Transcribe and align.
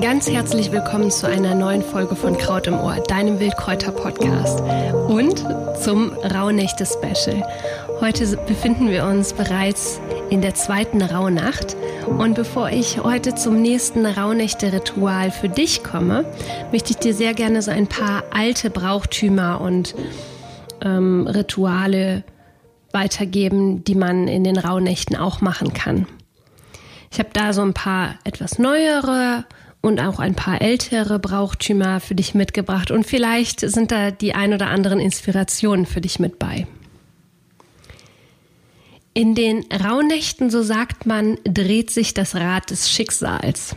Ganz 0.00 0.28
herzlich 0.28 0.72
willkommen 0.72 1.10
zu 1.10 1.26
einer 1.26 1.54
neuen 1.54 1.82
Folge 1.82 2.16
von 2.16 2.36
Kraut 2.36 2.66
im 2.66 2.80
Ohr, 2.80 2.96
deinem 3.06 3.38
Wildkräuter-Podcast 3.40 4.60
und 5.08 5.44
zum 5.82 6.12
Rauhnächte-Special. 6.12 7.42
Heute 8.00 8.36
befinden 8.46 8.90
wir 8.90 9.04
uns 9.04 9.32
bereits 9.34 10.00
in 10.30 10.40
der 10.40 10.54
zweiten 10.54 11.02
Rauhnacht 11.02 11.76
und 12.06 12.34
bevor 12.34 12.70
ich 12.70 13.02
heute 13.02 13.34
zum 13.34 13.60
nächsten 13.60 14.06
Rauhnächte-Ritual 14.06 15.30
für 15.30 15.48
dich 15.48 15.84
komme, 15.84 16.24
möchte 16.72 16.92
ich 16.92 16.96
dir 16.96 17.14
sehr 17.14 17.34
gerne 17.34 17.62
so 17.62 17.70
ein 17.70 17.86
paar 17.86 18.24
alte 18.30 18.70
Brauchtümer 18.70 19.60
und 19.60 19.94
ähm, 20.82 21.26
Rituale 21.26 22.24
weitergeben, 22.92 23.84
die 23.84 23.94
man 23.94 24.28
in 24.28 24.44
den 24.44 24.58
Rauhnächten 24.58 25.16
auch 25.16 25.40
machen 25.40 25.72
kann. 25.72 26.06
Ich 27.12 27.18
habe 27.18 27.30
da 27.32 27.52
so 27.52 27.62
ein 27.62 27.74
paar 27.74 28.16
etwas 28.24 28.58
neuere 28.58 29.44
und 29.80 30.00
auch 30.00 30.18
ein 30.18 30.34
paar 30.34 30.60
ältere 30.60 31.18
Brauchtümer 31.18 32.00
für 32.00 32.14
dich 32.14 32.34
mitgebracht 32.34 32.90
und 32.90 33.06
vielleicht 33.06 33.60
sind 33.60 33.90
da 33.90 34.10
die 34.10 34.34
ein 34.34 34.52
oder 34.52 34.68
anderen 34.68 35.00
Inspirationen 35.00 35.86
für 35.86 36.00
dich 36.00 36.18
mit 36.18 36.38
bei. 36.38 36.66
In 39.12 39.34
den 39.34 39.64
Rauhnächten, 39.72 40.50
so 40.50 40.62
sagt 40.62 41.04
man, 41.04 41.38
dreht 41.44 41.90
sich 41.90 42.14
das 42.14 42.36
Rad 42.36 42.70
des 42.70 42.90
Schicksals. 42.90 43.74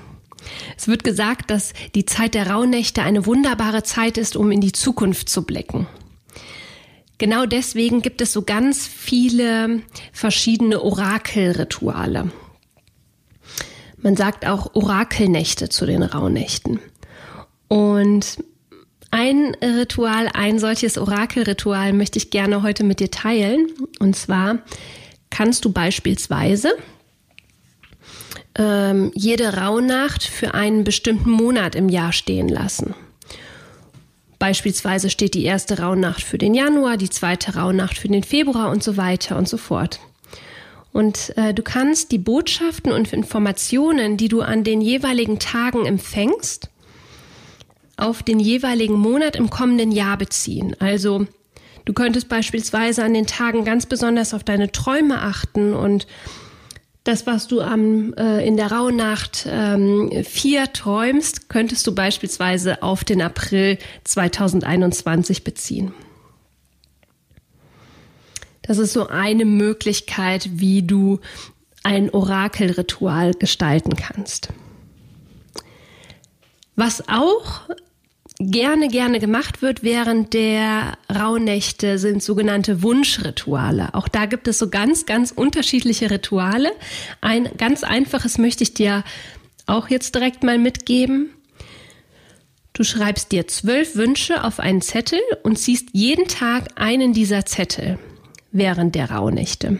Es 0.78 0.88
wird 0.88 1.04
gesagt, 1.04 1.50
dass 1.50 1.74
die 1.96 2.06
Zeit 2.06 2.36
der 2.36 2.52
Rauhnächte 2.52 3.02
eine 3.02 3.26
wunderbare 3.26 3.82
Zeit 3.82 4.18
ist, 4.18 4.36
um 4.36 4.52
in 4.52 4.62
die 4.62 4.74
Zukunft 4.74 5.30
zu 5.30 5.44
blicken. 5.44 5.88
Genau 7.18 7.46
deswegen 7.46 8.02
gibt 8.02 8.22
es 8.22 8.34
so 8.34 8.42
ganz 8.42 8.88
viele 8.88 9.82
verschiedene 10.12 10.82
Orakelrituale. 10.82 12.32
Man 13.98 14.18
sagt 14.18 14.46
auch 14.46 14.76
Orakelnächte 14.76 15.70
zu 15.70 15.86
den 15.86 16.04
Rauhnächten. 16.04 16.80
Und 17.70 18.44
ein 19.12 19.56
Ritual, 19.62 20.30
ein 20.34 20.60
solches 20.60 20.98
Orakelritual 20.98 21.94
möchte 21.94 22.18
ich 22.18 22.32
gerne 22.32 22.64
heute 22.64 22.84
mit 22.84 23.00
dir 23.00 23.12
teilen. 23.12 23.68
Und 24.00 24.16
zwar 24.16 24.60
kannst 25.30 25.66
du 25.66 25.72
beispielsweise 25.72 26.74
ähm, 28.56 29.12
jede 29.16 29.56
Rauhnacht 29.56 30.24
für 30.24 30.54
einen 30.54 30.84
bestimmten 30.84 31.32
Monat 31.32 31.76
im 31.76 31.90
Jahr 31.90 32.12
stehen 32.12 32.50
lassen. 32.50 32.96
Beispielsweise 34.44 35.10
steht 35.10 35.36
die 35.36 35.46
erste 35.46 35.80
Rauhnacht 35.80 36.22
für 36.22 36.38
den 36.38 36.54
Januar, 36.54 36.98
die 36.98 37.10
zweite 37.10 37.56
Rauhnacht 37.56 37.98
für 37.98 38.10
den 38.10 38.24
Februar 38.24 38.72
und 38.72 38.84
so 38.84 38.98
weiter 38.98 39.38
und 39.38 39.48
so 39.48 39.56
fort. 39.56 40.02
Und 40.92 41.32
äh, 41.38 41.54
du 41.54 41.64
kannst 41.64 42.12
die 42.12 42.18
Botschaften 42.18 42.92
und 42.92 43.14
Informationen, 43.14 44.18
die 44.18 44.28
du 44.28 44.42
an 44.42 44.66
den 44.66 44.82
jeweiligen 44.82 45.40
Tagen 45.40 45.86
empfängst, 45.86 46.70
auf 47.96 48.22
den 48.22 48.42
jeweiligen 48.42 48.96
Monat 48.96 49.38
im 49.38 49.50
kommenden 49.50 49.94
Jahr 49.94 50.18
beziehen. 50.18 50.76
Also 50.78 51.26
du 51.86 51.94
könntest 51.94 52.28
beispielsweise 52.28 53.02
an 53.06 53.14
den 53.14 53.28
Tagen 53.28 53.64
ganz 53.64 53.86
besonders 53.86 54.34
auf 54.34 54.44
deine 54.44 54.74
Träume 54.74 55.22
achten 55.22 55.74
und 55.74 56.06
das, 57.04 57.28
was 57.28 57.48
du 57.48 57.62
am, 57.62 58.14
äh, 58.14 58.46
in 58.46 58.56
der 58.56 58.72
Rauhnacht 58.72 59.46
ähm, 59.50 60.24
vier 60.24 60.72
träumst, 60.72 61.50
könntest 61.50 61.86
du 61.86 61.94
beispielsweise 61.94 62.82
auf 62.82 63.04
den 63.04 63.22
April 63.22 63.78
2021 64.06 65.44
beziehen. 65.44 65.94
Das 68.62 68.78
ist 68.78 68.94
so 68.94 69.08
eine 69.08 69.44
Möglichkeit, 69.44 70.50
wie 70.54 70.84
du 70.84 71.20
ein 71.84 72.10
Orakelritual 72.10 73.34
gestalten 73.34 73.98
kannst. 73.98 74.50
Was 76.78 77.10
auch 77.10 77.62
gerne, 78.40 78.88
gerne 78.88 79.20
gemacht 79.20 79.62
wird 79.62 79.84
während 79.84 80.34
der 80.34 80.98
Rauhnächte 81.14 81.98
sind 81.98 82.24
sogenannte 82.24 82.82
Wunschrituale. 82.82 83.94
Auch 83.94 84.08
da 84.08 84.26
gibt 84.26 84.48
es 84.48 84.60
so 84.60 84.70
ganz, 84.70 85.06
ganz 85.06 85.32
unterschiedliche 85.32 86.10
Rituale. 86.10 86.72
Ein 87.22 87.50
ganz 87.58 87.84
einfaches 87.84 88.38
möchte 88.38 88.64
ich 88.64 88.74
dir 88.74 89.04
auch 89.66 89.90
jetzt 89.90 90.16
direkt 90.16 90.44
mal 90.44 90.58
mitgeben. 90.58 91.30
Du 92.74 92.84
schreibst 92.84 93.32
dir 93.32 93.48
zwölf 93.48 93.96
Wünsche 93.96 94.44
auf 94.44 94.60
einen 94.60 94.82
Zettel 94.82 95.20
und 95.44 95.58
ziehst 95.58 95.90
jeden 95.94 96.28
Tag 96.28 96.70
einen 96.76 97.14
dieser 97.14 97.46
Zettel 97.46 98.00
während 98.52 98.96
der 98.96 99.12
Rauhnächte. 99.12 99.80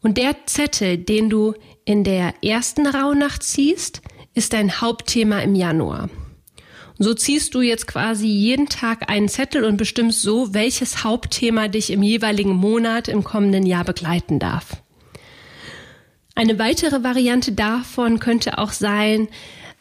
Und 0.00 0.16
der 0.16 0.36
Zettel, 0.46 0.96
den 0.96 1.28
du 1.28 1.54
in 1.84 2.02
der 2.02 2.34
ersten 2.42 2.86
Rauhnacht 2.86 3.42
ziehst, 3.42 4.00
ist 4.34 4.52
dein 4.52 4.80
Hauptthema 4.80 5.40
im 5.40 5.54
Januar. 5.54 6.08
So 6.98 7.12
ziehst 7.12 7.54
du 7.54 7.60
jetzt 7.60 7.86
quasi 7.86 8.26
jeden 8.26 8.68
Tag 8.68 9.10
einen 9.10 9.28
Zettel 9.28 9.64
und 9.64 9.76
bestimmst 9.76 10.22
so, 10.22 10.54
welches 10.54 11.04
Hauptthema 11.04 11.68
dich 11.68 11.90
im 11.90 12.02
jeweiligen 12.02 12.54
Monat 12.54 13.08
im 13.08 13.22
kommenden 13.22 13.66
Jahr 13.66 13.84
begleiten 13.84 14.38
darf. 14.38 14.82
Eine 16.34 16.58
weitere 16.58 17.02
Variante 17.02 17.52
davon 17.52 18.18
könnte 18.18 18.58
auch 18.58 18.72
sein, 18.72 19.28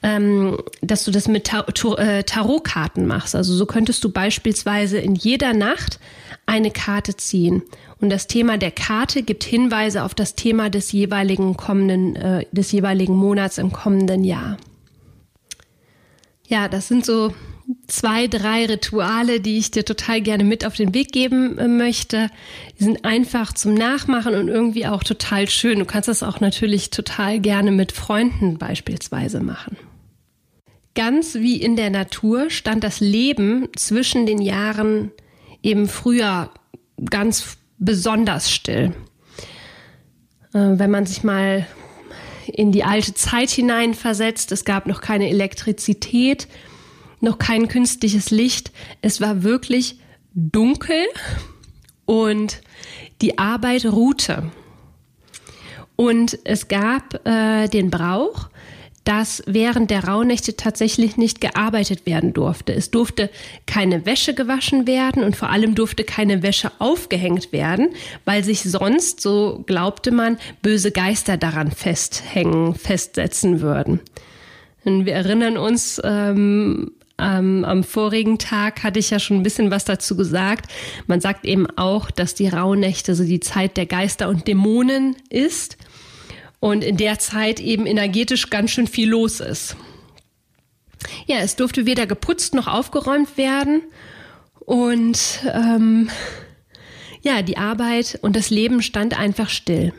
ähm, 0.03 0.57
dass 0.81 1.03
du 1.03 1.11
das 1.11 1.27
mit 1.27 1.51
äh, 1.51 2.23
Tarotkarten 2.23 3.07
machst. 3.07 3.35
Also 3.35 3.53
so 3.53 3.65
könntest 3.65 4.03
du 4.03 4.11
beispielsweise 4.11 4.97
in 4.97 5.15
jeder 5.15 5.53
Nacht 5.53 5.99
eine 6.45 6.71
Karte 6.71 7.15
ziehen. 7.15 7.63
Und 7.99 8.09
das 8.09 8.27
Thema 8.27 8.57
der 8.57 8.71
Karte 8.71 9.23
gibt 9.23 9.43
Hinweise 9.43 10.03
auf 10.03 10.13
das 10.13 10.35
Thema 10.35 10.69
des 10.69 10.91
jeweiligen 10.91 11.57
kommenden, 11.57 12.15
äh, 12.15 12.45
des 12.51 12.71
jeweiligen 12.71 13.15
Monats 13.15 13.57
im 13.57 13.71
kommenden 13.71 14.23
Jahr. 14.23 14.57
Ja, 16.47 16.67
das 16.67 16.87
sind 16.87 17.05
so 17.05 17.33
zwei, 17.87 18.27
drei 18.27 18.65
Rituale, 18.65 19.39
die 19.39 19.57
ich 19.57 19.71
dir 19.71 19.85
total 19.85 20.21
gerne 20.21 20.43
mit 20.43 20.65
auf 20.65 20.75
den 20.75 20.93
Weg 20.93 21.11
geben 21.11 21.57
äh, 21.57 21.67
möchte. 21.67 22.29
Die 22.79 22.83
sind 22.83 23.05
einfach 23.05 23.53
zum 23.53 23.73
Nachmachen 23.73 24.35
und 24.35 24.47
irgendwie 24.47 24.85
auch 24.85 25.03
total 25.03 25.49
schön. 25.49 25.79
Du 25.79 25.85
kannst 25.85 26.07
das 26.07 26.23
auch 26.23 26.39
natürlich 26.39 26.89
total 26.89 27.39
gerne 27.39 27.71
mit 27.71 27.91
Freunden 27.91 28.57
beispielsweise 28.57 29.41
machen. 29.41 29.77
Ganz 30.93 31.35
wie 31.35 31.61
in 31.61 31.75
der 31.75 31.89
Natur 31.89 32.49
stand 32.49 32.83
das 32.83 32.99
Leben 32.99 33.67
zwischen 33.75 34.25
den 34.25 34.41
Jahren 34.41 35.11
eben 35.61 35.87
früher 35.87 36.51
ganz 37.09 37.57
besonders 37.77 38.51
still. 38.51 38.93
Äh, 40.53 40.77
wenn 40.77 40.91
man 40.91 41.05
sich 41.05 41.23
mal 41.23 41.65
in 42.55 42.71
die 42.71 42.83
alte 42.83 43.13
Zeit 43.13 43.49
hineinversetzt, 43.49 44.51
es 44.51 44.65
gab 44.65 44.87
noch 44.87 45.01
keine 45.01 45.29
Elektrizität, 45.29 46.47
noch 47.19 47.37
kein 47.37 47.67
künstliches 47.67 48.31
Licht, 48.31 48.71
es 49.01 49.19
war 49.19 49.43
wirklich 49.43 49.99
dunkel 50.33 51.03
und 52.05 52.61
die 53.21 53.37
Arbeit 53.37 53.85
ruhte. 53.85 54.51
Und 55.95 56.37
es 56.43 56.67
gab 56.67 57.25
äh, 57.25 57.67
den 57.67 57.89
Brauch, 57.89 58.49
dass 59.05 59.43
während 59.45 59.91
der 59.91 60.03
Rauhnächte 60.03 60.57
tatsächlich 60.57 61.15
nicht 61.15 61.39
gearbeitet 61.39 62.05
werden 62.05 62.33
durfte. 62.33 62.73
Es 62.73 62.91
durfte 62.91 63.29
keine 63.65 64.05
Wäsche 64.05 64.33
gewaschen 64.33 64.87
werden 64.87 65.23
und 65.23 65.35
vor 65.35 65.49
allem 65.49 65.75
durfte 65.75 66.03
keine 66.03 66.43
Wäsche 66.43 66.71
aufgehängt 66.79 67.53
werden, 67.53 67.89
weil 68.25 68.43
sich 68.43 68.61
sonst, 68.63 69.21
so 69.21 69.63
glaubte 69.67 70.11
man, 70.11 70.37
böse 70.61 70.91
Geister 70.91 71.37
daran 71.37 71.71
festhängen, 71.71 72.75
festsetzen 72.75 73.61
würden. 73.61 73.99
Und 74.83 75.05
wir 75.05 75.13
erinnern 75.13 75.57
uns, 75.57 76.01
ähm, 76.03 76.91
ähm, 77.17 77.63
am 77.63 77.83
vorigen 77.83 78.39
Tag 78.39 78.83
hatte 78.83 78.99
ich 78.99 79.09
ja 79.09 79.19
schon 79.19 79.37
ein 79.37 79.43
bisschen 79.43 79.71
was 79.71 79.85
dazu 79.85 80.17
gesagt. 80.17 80.71
Man 81.07 81.21
sagt 81.21 81.45
eben 81.45 81.65
auch, 81.77 82.11
dass 82.11 82.35
die 82.35 82.47
Rauhnächte 82.47 83.15
so 83.15 83.23
die 83.23 83.39
Zeit 83.39 83.77
der 83.77 83.85
Geister 83.85 84.27
und 84.29 84.47
Dämonen 84.47 85.15
ist 85.29 85.77
und 86.65 86.83
in 86.83 86.97
der 86.97 87.19
Zeit 87.19 87.59
eben 87.59 87.85
energetisch 87.85 88.49
ganz 88.49 88.71
schön 88.71 88.87
viel 88.87 89.07
los 89.07 89.39
ist. 89.39 89.75
Ja, 91.27 91.37
es 91.37 91.55
durfte 91.55 91.85
weder 91.85 92.07
geputzt 92.07 92.55
noch 92.55 92.65
aufgeräumt 92.65 93.37
werden 93.37 93.83
und 94.61 95.43
ähm, 95.53 96.09
ja, 97.21 97.43
die 97.43 97.57
Arbeit 97.57 98.17
und 98.23 98.35
das 98.35 98.49
Leben 98.49 98.81
stand 98.81 99.15
einfach 99.15 99.49
still. 99.49 99.93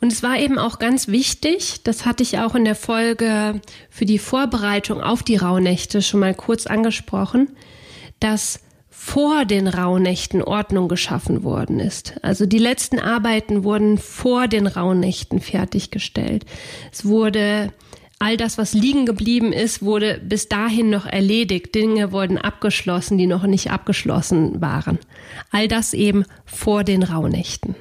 Und 0.00 0.10
es 0.10 0.22
war 0.22 0.38
eben 0.38 0.58
auch 0.58 0.78
ganz 0.78 1.08
wichtig, 1.08 1.82
das 1.84 2.06
hatte 2.06 2.22
ich 2.22 2.38
auch 2.38 2.54
in 2.54 2.64
der 2.64 2.74
Folge 2.74 3.60
für 3.90 4.06
die 4.06 4.18
Vorbereitung 4.18 5.02
auf 5.02 5.22
die 5.22 5.36
Rauhnächte 5.36 6.00
schon 6.00 6.20
mal 6.20 6.34
kurz 6.34 6.66
angesprochen, 6.66 7.54
dass 8.18 8.60
vor 8.96 9.44
den 9.44 9.66
Rauhnächten 9.66 10.40
Ordnung 10.40 10.88
geschaffen 10.88 11.42
worden 11.42 11.80
ist. 11.80 12.14
Also 12.22 12.46
die 12.46 12.58
letzten 12.58 13.00
Arbeiten 13.00 13.64
wurden 13.64 13.98
vor 13.98 14.46
den 14.46 14.68
Rauhnächten 14.68 15.40
fertiggestellt. 15.40 16.46
Es 16.92 17.04
wurde 17.04 17.72
all 18.20 18.36
das, 18.36 18.56
was 18.56 18.72
liegen 18.72 19.04
geblieben 19.04 19.52
ist, 19.52 19.82
wurde 19.82 20.20
bis 20.22 20.48
dahin 20.48 20.90
noch 20.90 21.06
erledigt. 21.06 21.74
Dinge 21.74 22.12
wurden 22.12 22.38
abgeschlossen, 22.38 23.18
die 23.18 23.26
noch 23.26 23.42
nicht 23.42 23.70
abgeschlossen 23.72 24.62
waren. 24.62 24.98
All 25.50 25.66
das 25.66 25.92
eben 25.92 26.24
vor 26.46 26.84
den 26.84 27.02
Rauhnächten. 27.02 27.74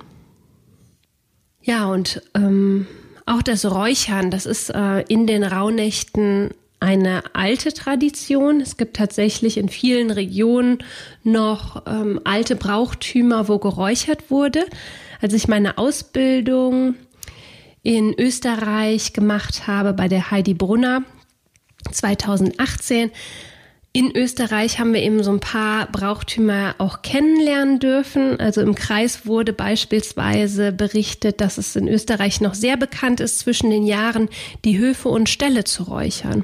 Ja, 1.62 1.86
und 1.86 2.24
ähm, 2.36 2.88
auch 3.26 3.44
das 3.44 3.66
Räuchern, 3.66 4.32
das 4.32 4.48
ist 4.48 4.72
äh, 4.72 5.02
in 5.04 5.28
den 5.28 5.44
Rauhnächten 5.44 6.50
eine 6.84 7.24
alte 7.34 7.74
Tradition. 7.74 8.60
Es 8.60 8.76
gibt 8.76 8.98
tatsächlich 8.98 9.58
in 9.58 9.70
vielen 9.70 10.12
Regionen 10.12 10.80
noch 11.24 11.84
ähm, 11.88 12.20
alte 12.26 12.58
Brauchtümer, 12.58 13.48
wo 13.48 13.58
geräuchert 13.58 14.30
wurde. 14.30 14.66
Als 15.22 15.34
ich 15.34 15.48
meine 15.48 15.78
Ausbildung 15.78 16.96
in 17.84 18.14
Österreich 18.20 19.14
gemacht 19.14 19.66
habe 19.66 19.94
bei 19.94 20.10
der 20.10 20.30
Heidi 20.30 20.54
Brunner 20.54 21.04
2018, 21.90 23.12
in 23.94 24.14
Österreich 24.14 24.80
haben 24.80 24.94
wir 24.94 25.04
eben 25.04 25.24
so 25.24 25.32
ein 25.32 25.40
paar 25.40 25.90
Brauchtümer 25.90 26.76
auch 26.80 27.02
kennenlernen 27.02 27.80
dürfen. 27.80 28.42
Also 28.42 28.60
im 28.60 28.76
Kreis 28.76 29.26
wurde 29.26 29.54
beispielsweise 29.54 30.74
berichtet, 30.74 31.40
dass 31.40 31.58
es 31.58 31.78
in 31.78 31.88
Österreich 31.88 32.42
noch 32.42 32.56
sehr 32.56 32.76
bekannt 32.76 33.22
ist, 33.22 33.40
zwischen 33.40 33.70
den 33.70 33.86
Jahren 33.86 34.28
die 34.66 34.78
Höfe 34.80 35.08
und 35.08 35.30
Ställe 35.30 35.64
zu 35.64 35.84
räuchern. 35.84 36.44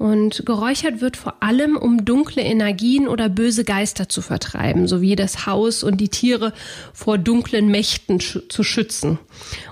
Und 0.00 0.46
geräuchert 0.46 1.02
wird 1.02 1.18
vor 1.18 1.42
allem, 1.42 1.76
um 1.76 2.06
dunkle 2.06 2.40
Energien 2.40 3.06
oder 3.06 3.28
böse 3.28 3.64
Geister 3.64 4.08
zu 4.08 4.22
vertreiben, 4.22 4.88
sowie 4.88 5.14
das 5.14 5.44
Haus 5.44 5.82
und 5.82 5.98
die 5.98 6.08
Tiere 6.08 6.54
vor 6.94 7.18
dunklen 7.18 7.68
Mächten 7.68 8.18
sch 8.18 8.38
zu 8.48 8.64
schützen. 8.64 9.18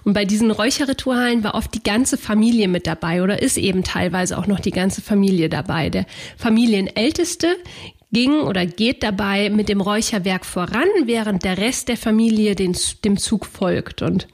Und 0.04 0.12
bei 0.12 0.26
diesen 0.26 0.50
Räucherritualen 0.50 1.44
war 1.44 1.54
oft 1.54 1.72
die 1.72 1.82
ganze 1.82 2.18
Familie 2.18 2.68
mit 2.68 2.86
dabei 2.86 3.22
oder 3.22 3.40
ist 3.40 3.56
eben 3.56 3.84
teilweise 3.84 4.36
auch 4.36 4.46
noch 4.46 4.60
die 4.60 4.70
ganze 4.70 5.00
Familie 5.00 5.48
dabei. 5.48 5.88
Der 5.88 6.04
Familienälteste 6.36 7.56
ging 8.12 8.42
oder 8.42 8.66
geht 8.66 9.02
dabei 9.02 9.48
mit 9.48 9.70
dem 9.70 9.80
Räucherwerk 9.80 10.44
voran, 10.44 10.88
während 11.06 11.42
der 11.42 11.56
Rest 11.56 11.88
der 11.88 11.96
Familie 11.96 12.54
den, 12.54 12.76
dem 13.02 13.16
Zug 13.16 13.46
folgt. 13.46 14.02
Und 14.02 14.28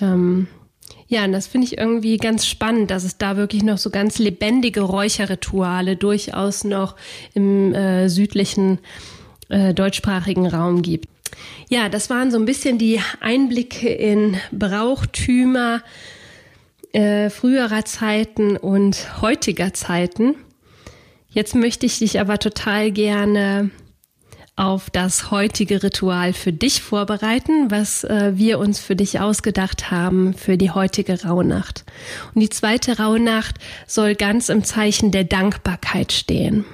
ähm, 0.00 0.46
ja, 1.08 1.24
und 1.24 1.32
das 1.32 1.46
finde 1.46 1.66
ich 1.66 1.78
irgendwie 1.78 2.18
ganz 2.18 2.46
spannend, 2.46 2.90
dass 2.90 3.02
es 3.02 3.16
da 3.16 3.36
wirklich 3.36 3.62
noch 3.62 3.78
so 3.78 3.88
ganz 3.88 4.18
lebendige 4.18 4.82
Räucherrituale 4.82 5.96
durchaus 5.96 6.64
noch 6.64 6.96
im 7.32 7.74
äh, 7.74 8.08
südlichen 8.08 8.78
äh, 9.48 9.72
deutschsprachigen 9.72 10.46
Raum 10.46 10.82
gibt. 10.82 11.08
Ja, 11.70 11.88
das 11.88 12.10
waren 12.10 12.30
so 12.30 12.38
ein 12.38 12.44
bisschen 12.44 12.78
die 12.78 13.00
Einblicke 13.20 13.88
in 13.88 14.36
Brauchtümer 14.52 15.82
äh, 16.92 17.30
früherer 17.30 17.84
Zeiten 17.86 18.56
und 18.56 19.22
heutiger 19.22 19.72
Zeiten. 19.72 20.34
Jetzt 21.30 21.54
möchte 21.54 21.86
ich 21.86 21.98
dich 21.98 22.20
aber 22.20 22.38
total 22.38 22.90
gerne 22.90 23.70
auf 24.58 24.90
das 24.90 25.30
heutige 25.30 25.82
Ritual 25.82 26.32
für 26.32 26.52
dich 26.52 26.82
vorbereiten, 26.82 27.70
was 27.70 28.02
äh, 28.02 28.32
wir 28.34 28.58
uns 28.58 28.80
für 28.80 28.96
dich 28.96 29.20
ausgedacht 29.20 29.92
haben 29.92 30.34
für 30.34 30.58
die 30.58 30.72
heutige 30.72 31.22
Rauhnacht. 31.22 31.84
Und 32.34 32.40
die 32.40 32.48
zweite 32.48 32.98
Rauhnacht 32.98 33.56
soll 33.86 34.16
ganz 34.16 34.48
im 34.48 34.64
Zeichen 34.64 35.12
der 35.12 35.24
Dankbarkeit 35.24 36.12
stehen. 36.12 36.64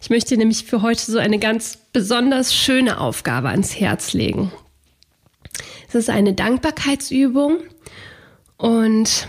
Ich 0.00 0.08
möchte 0.10 0.36
nämlich 0.36 0.64
für 0.64 0.80
heute 0.82 1.10
so 1.10 1.18
eine 1.18 1.38
ganz 1.38 1.78
besonders 1.92 2.54
schöne 2.54 2.98
Aufgabe 2.98 3.50
ans 3.50 3.78
Herz 3.78 4.14
legen. 4.14 4.52
Es 5.88 5.94
ist 5.94 6.10
eine 6.10 6.32
Dankbarkeitsübung 6.32 7.58
und 8.56 9.28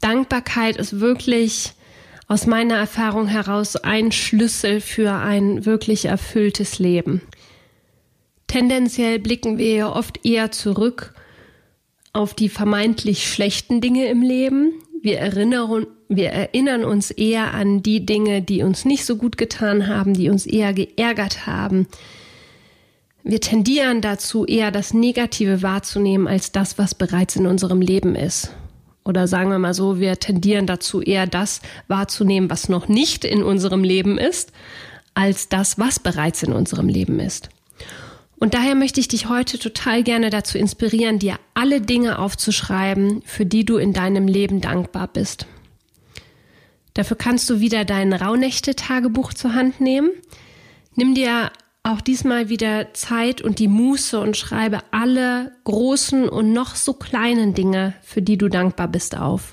Dankbarkeit 0.00 0.76
ist 0.76 1.00
wirklich 1.00 1.72
aus 2.26 2.46
meiner 2.46 2.76
Erfahrung 2.76 3.26
heraus 3.26 3.76
ein 3.76 4.12
Schlüssel 4.12 4.80
für 4.80 5.12
ein 5.12 5.66
wirklich 5.66 6.06
erfülltes 6.06 6.78
Leben. 6.78 7.20
Tendenziell 8.46 9.18
blicken 9.18 9.58
wir 9.58 9.74
ja 9.74 9.92
oft 9.94 10.24
eher 10.24 10.50
zurück 10.50 11.14
auf 12.12 12.34
die 12.34 12.48
vermeintlich 12.48 13.30
schlechten 13.30 13.80
Dinge 13.80 14.06
im 14.06 14.22
Leben. 14.22 14.72
Wir 15.02 15.18
erinnern, 15.18 15.86
wir 16.08 16.30
erinnern 16.30 16.84
uns 16.84 17.10
eher 17.10 17.52
an 17.52 17.82
die 17.82 18.06
Dinge, 18.06 18.40
die 18.40 18.62
uns 18.62 18.84
nicht 18.84 19.04
so 19.04 19.16
gut 19.16 19.36
getan 19.36 19.88
haben, 19.88 20.14
die 20.14 20.30
uns 20.30 20.46
eher 20.46 20.72
geärgert 20.72 21.46
haben. 21.46 21.88
Wir 23.22 23.40
tendieren 23.40 24.00
dazu, 24.00 24.44
eher 24.44 24.70
das 24.70 24.94
Negative 24.94 25.62
wahrzunehmen 25.62 26.28
als 26.28 26.52
das, 26.52 26.78
was 26.78 26.94
bereits 26.94 27.36
in 27.36 27.46
unserem 27.46 27.80
Leben 27.80 28.14
ist 28.14 28.50
oder 29.04 29.28
sagen 29.28 29.50
wir 29.50 29.58
mal 29.58 29.74
so, 29.74 30.00
wir 30.00 30.18
tendieren 30.18 30.66
dazu 30.66 31.02
eher 31.02 31.26
das 31.26 31.60
wahrzunehmen, 31.88 32.50
was 32.50 32.68
noch 32.68 32.88
nicht 32.88 33.24
in 33.24 33.42
unserem 33.42 33.84
Leben 33.84 34.18
ist, 34.18 34.52
als 35.14 35.48
das, 35.48 35.78
was 35.78 36.00
bereits 36.00 36.42
in 36.42 36.52
unserem 36.52 36.88
Leben 36.88 37.20
ist. 37.20 37.50
Und 38.36 38.54
daher 38.54 38.74
möchte 38.74 39.00
ich 39.00 39.08
dich 39.08 39.28
heute 39.28 39.58
total 39.58 40.02
gerne 40.02 40.30
dazu 40.30 40.58
inspirieren, 40.58 41.18
dir 41.18 41.36
alle 41.54 41.80
Dinge 41.80 42.18
aufzuschreiben, 42.18 43.22
für 43.24 43.46
die 43.46 43.64
du 43.64 43.76
in 43.76 43.92
deinem 43.92 44.26
Leben 44.26 44.60
dankbar 44.60 45.08
bist. 45.08 45.46
Dafür 46.94 47.16
kannst 47.16 47.48
du 47.50 47.60
wieder 47.60 47.84
dein 47.84 48.12
Rauhnächte-Tagebuch 48.12 49.34
zur 49.34 49.54
Hand 49.54 49.80
nehmen. 49.80 50.10
Nimm 50.94 51.14
dir 51.14 51.50
auch 51.84 52.00
diesmal 52.00 52.48
wieder 52.48 52.94
Zeit 52.94 53.42
und 53.42 53.58
die 53.58 53.68
Muße 53.68 54.18
und 54.18 54.36
schreibe 54.36 54.80
alle 54.90 55.52
großen 55.64 56.28
und 56.28 56.52
noch 56.52 56.74
so 56.74 56.94
kleinen 56.94 57.54
Dinge, 57.54 57.94
für 58.02 58.22
die 58.22 58.38
du 58.38 58.48
dankbar 58.48 58.88
bist, 58.88 59.16
auf. 59.16 59.52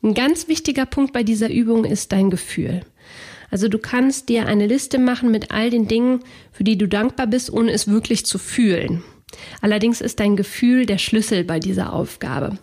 Ein 0.00 0.14
ganz 0.14 0.46
wichtiger 0.46 0.86
Punkt 0.86 1.12
bei 1.12 1.24
dieser 1.24 1.50
Übung 1.50 1.84
ist 1.84 2.12
dein 2.12 2.30
Gefühl. 2.30 2.82
Also 3.50 3.66
du 3.66 3.78
kannst 3.78 4.28
dir 4.28 4.46
eine 4.46 4.68
Liste 4.68 5.00
machen 5.00 5.32
mit 5.32 5.50
all 5.50 5.70
den 5.70 5.88
Dingen, 5.88 6.20
für 6.52 6.62
die 6.62 6.78
du 6.78 6.86
dankbar 6.86 7.26
bist, 7.26 7.52
ohne 7.52 7.72
es 7.72 7.88
wirklich 7.88 8.24
zu 8.24 8.38
fühlen. 8.38 9.02
Allerdings 9.60 10.00
ist 10.00 10.20
dein 10.20 10.36
Gefühl 10.36 10.86
der 10.86 10.98
Schlüssel 10.98 11.42
bei 11.42 11.58
dieser 11.58 11.92
Aufgabe. 11.92 12.58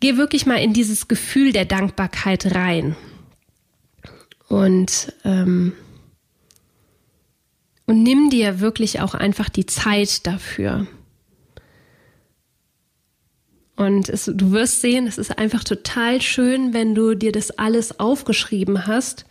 Geh 0.00 0.16
wirklich 0.16 0.46
mal 0.46 0.56
in 0.56 0.72
dieses 0.72 1.06
Gefühl 1.06 1.52
der 1.52 1.66
Dankbarkeit 1.66 2.54
rein. 2.54 2.96
Und 4.48 5.12
ähm, 5.24 5.74
und 7.86 8.02
nimm 8.02 8.30
dir 8.30 8.60
wirklich 8.60 9.00
auch 9.00 9.14
einfach 9.14 9.48
die 9.48 9.66
Zeit 9.66 10.26
dafür. 10.26 10.86
Und 13.76 14.08
es, 14.08 14.30
du 14.32 14.52
wirst 14.52 14.80
sehen, 14.80 15.06
es 15.06 15.18
ist 15.18 15.36
einfach 15.38 15.64
total 15.64 16.22
schön, 16.22 16.72
wenn 16.72 16.94
du 16.94 17.14
dir 17.14 17.32
das 17.32 17.50
alles 17.50 17.98
aufgeschrieben 17.98 18.86
hast, 18.86 19.26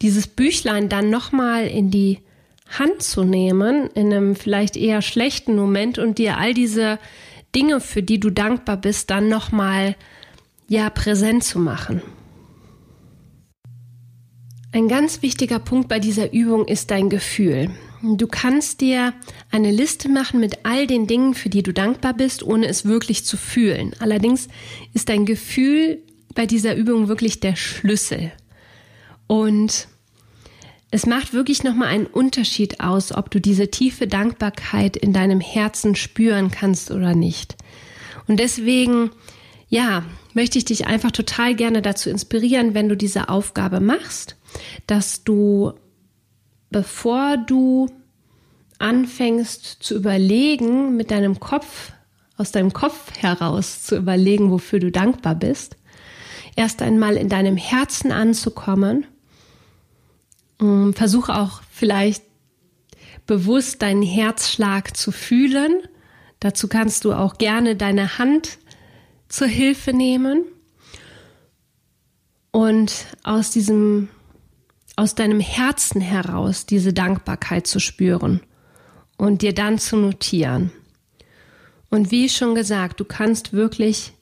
dieses 0.00 0.26
Büchlein 0.26 0.88
dann 0.88 1.10
nochmal 1.10 1.66
in 1.66 1.90
die 1.90 2.20
Hand 2.68 3.02
zu 3.02 3.24
nehmen, 3.24 3.88
in 3.94 4.12
einem 4.12 4.36
vielleicht 4.36 4.76
eher 4.76 5.02
schlechten 5.02 5.56
Moment 5.56 5.98
und 5.98 6.18
dir 6.18 6.38
all 6.38 6.54
diese 6.54 6.98
Dinge, 7.54 7.80
für 7.80 8.02
die 8.02 8.18
du 8.18 8.30
dankbar 8.30 8.76
bist, 8.76 9.10
dann 9.10 9.28
nochmal 9.28 9.96
ja 10.68 10.88
präsent 10.90 11.44
zu 11.44 11.58
machen. 11.58 12.02
Ein 14.74 14.88
ganz 14.88 15.22
wichtiger 15.22 15.60
Punkt 15.60 15.88
bei 15.88 16.00
dieser 16.00 16.32
Übung 16.32 16.66
ist 16.66 16.90
dein 16.90 17.08
Gefühl. 17.08 17.70
Du 18.02 18.26
kannst 18.26 18.80
dir 18.80 19.14
eine 19.52 19.70
Liste 19.70 20.08
machen 20.08 20.40
mit 20.40 20.64
all 20.64 20.88
den 20.88 21.06
Dingen, 21.06 21.34
für 21.34 21.48
die 21.48 21.62
du 21.62 21.72
dankbar 21.72 22.12
bist, 22.12 22.42
ohne 22.42 22.66
es 22.66 22.84
wirklich 22.84 23.24
zu 23.24 23.36
fühlen. 23.36 23.94
Allerdings 24.00 24.48
ist 24.92 25.10
dein 25.10 25.26
Gefühl 25.26 26.02
bei 26.34 26.46
dieser 26.46 26.74
Übung 26.74 27.06
wirklich 27.06 27.38
der 27.38 27.54
Schlüssel. 27.54 28.32
Und 29.28 29.86
es 30.90 31.06
macht 31.06 31.32
wirklich 31.32 31.62
nochmal 31.62 31.86
einen 31.86 32.06
Unterschied 32.06 32.80
aus, 32.80 33.12
ob 33.12 33.30
du 33.30 33.40
diese 33.40 33.70
tiefe 33.70 34.08
Dankbarkeit 34.08 34.96
in 34.96 35.12
deinem 35.12 35.38
Herzen 35.38 35.94
spüren 35.94 36.50
kannst 36.50 36.90
oder 36.90 37.14
nicht. 37.14 37.54
Und 38.26 38.40
deswegen, 38.40 39.12
ja, 39.68 40.02
möchte 40.34 40.58
ich 40.58 40.64
dich 40.64 40.86
einfach 40.86 41.10
total 41.10 41.54
gerne 41.54 41.82
dazu 41.82 42.10
inspirieren, 42.10 42.74
wenn 42.74 42.88
du 42.88 42.96
diese 42.96 43.28
Aufgabe 43.28 43.80
machst 43.80 44.36
dass 44.86 45.24
du, 45.24 45.72
bevor 46.70 47.36
du 47.36 47.88
anfängst 48.78 49.82
zu 49.82 49.94
überlegen, 49.94 50.96
mit 50.96 51.10
deinem 51.10 51.40
Kopf, 51.40 51.92
aus 52.36 52.52
deinem 52.52 52.72
Kopf 52.72 53.12
heraus 53.16 53.84
zu 53.84 53.96
überlegen, 53.96 54.50
wofür 54.50 54.80
du 54.80 54.90
dankbar 54.90 55.34
bist, 55.36 55.76
erst 56.56 56.82
einmal 56.82 57.16
in 57.16 57.28
deinem 57.28 57.56
Herzen 57.56 58.12
anzukommen. 58.12 59.06
Versuch 60.58 61.28
auch 61.28 61.62
vielleicht 61.70 62.22
bewusst 63.26 63.82
deinen 63.82 64.02
Herzschlag 64.02 64.96
zu 64.96 65.12
fühlen. 65.12 65.80
Dazu 66.40 66.68
kannst 66.68 67.04
du 67.04 67.12
auch 67.12 67.38
gerne 67.38 67.76
deine 67.76 68.18
Hand 68.18 68.58
zur 69.34 69.48
Hilfe 69.48 69.92
nehmen. 69.92 70.44
Und 72.50 73.06
aus 73.24 73.50
diesem 73.50 74.08
aus 74.96 75.16
deinem 75.16 75.40
Herzen 75.40 76.00
heraus 76.00 76.66
diese 76.66 76.92
Dankbarkeit 76.92 77.66
zu 77.66 77.80
spüren 77.80 78.40
und 79.16 79.42
dir 79.42 79.52
dann 79.52 79.80
zu 79.80 79.96
notieren. 79.96 80.70
Und 81.90 82.12
wie 82.12 82.28
schon 82.28 82.54
gesagt, 82.54 83.00
du 83.00 83.04
kannst 83.04 83.52
wirklich 83.52 84.12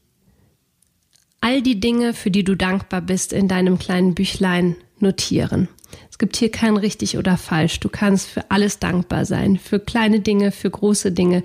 all 1.42 1.60
die 1.60 1.78
Dinge, 1.78 2.14
für 2.14 2.30
die 2.30 2.42
du 2.44 2.56
dankbar 2.56 3.02
bist, 3.02 3.34
in 3.34 3.48
deinem 3.48 3.78
kleinen 3.78 4.14
Büchlein 4.14 4.76
notieren. 4.98 5.68
Es 6.10 6.16
gibt 6.16 6.36
hier 6.36 6.50
kein 6.50 6.78
richtig 6.78 7.18
oder 7.18 7.36
falsch. 7.36 7.80
Du 7.80 7.90
kannst 7.90 8.28
für 8.28 8.50
alles 8.50 8.78
dankbar 8.78 9.26
sein. 9.26 9.58
Für 9.58 9.78
kleine 9.78 10.20
Dinge, 10.20 10.52
für 10.52 10.70
große 10.70 11.12
Dinge, 11.12 11.42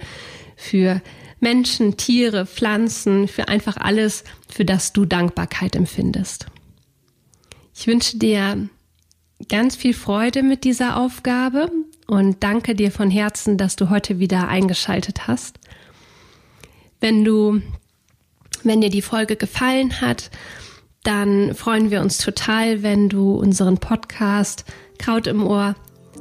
für 0.56 1.02
Menschen, 1.40 1.98
Tiere, 1.98 2.46
Pflanzen, 2.46 3.28
für 3.28 3.48
einfach 3.48 3.78
alles, 3.78 4.24
für 4.50 4.66
das 4.66 4.94
du 4.94 5.06
Dankbarkeit 5.06 5.76
empfindest. 5.76 6.48
Ich 7.76 7.88
wünsche 7.88 8.18
dir 8.18 8.70
ganz 9.50 9.76
viel 9.76 9.94
Freude 9.94 10.42
mit 10.42 10.64
dieser 10.64 10.98
Aufgabe 10.98 11.72
und 12.08 12.44
danke 12.44 12.74
dir 12.74 12.92
von 12.92 13.12
Herzen, 13.12 13.58
dass 13.58 13.76
du 13.76 13.90
heute 13.90 14.20
wieder 14.20 14.48
eingeschaltet 14.48 15.28
hast. 15.28 15.60
Wenn 17.00 17.24
du, 17.24 17.62
wenn 18.64 18.82
dir 18.82 18.90
die 18.90 19.04
Folge 19.04 19.36
gefallen 19.36 20.02
hat, 20.02 20.32
dann 21.04 21.54
freuen 21.54 21.92
wir 21.92 22.02
uns 22.02 22.18
total, 22.18 22.82
wenn 22.82 23.10
du 23.10 23.36
unseren 23.36 23.78
Podcast 23.78 24.66
Kraut 24.98 25.28
im 25.28 25.46
Ohr, 25.46 25.76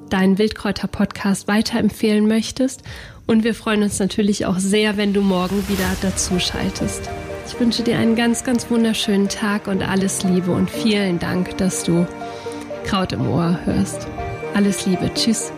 deinen 0.09 0.38
Wildkräuter-Podcast 0.38 1.49
weiterempfehlen 1.49 2.26
möchtest. 2.29 2.83
Und 3.26 3.45
wir 3.45 3.55
freuen 3.55 3.83
uns 3.83 3.99
natürlich 3.99 4.47
auch 4.47 4.59
sehr, 4.59 4.97
wenn 4.97 5.12
du 5.12 5.21
morgen 5.21 5.69
wieder 5.69 5.97
dazu 6.00 6.38
schaltest. 6.38 7.09
Ich 7.47 7.59
wünsche 7.59 7.83
dir 7.83 7.99
einen 7.99 8.17
ganz, 8.17 8.45
ganz 8.45 8.71
wunderschönen 8.71 9.29
Tag 9.29 9.67
und 9.67 9.83
alles 9.83 10.23
Liebe 10.25 10.50
und 10.53 10.71
vielen 10.71 11.19
Dank, 11.19 11.57
dass 11.59 11.85
du 11.85 12.07
Kraut 12.85 13.12
im 13.12 13.29
Ohr 13.29 13.59
hörst. 13.65 14.07
Alles 14.55 14.87
Liebe. 14.87 15.11
Tschüss. 15.15 15.53